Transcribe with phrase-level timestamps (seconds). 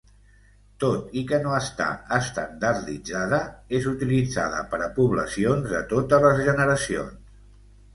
[0.83, 3.41] Tot i que no està estandarditzada,
[3.83, 7.43] és utilitzada per a població de totes les generacions.